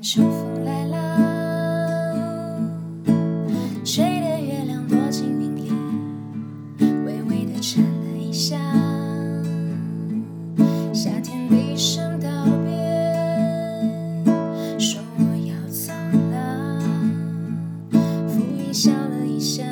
[0.00, 0.96] 秋风来了，
[3.84, 5.72] 吹得月亮躲进云里，
[7.04, 8.56] 微微的颤了一下。
[10.94, 12.28] 夏天，一声道
[12.64, 12.70] 别，
[14.78, 15.92] 说我要走
[16.30, 16.80] 了。
[18.28, 19.64] 浮云笑了一下。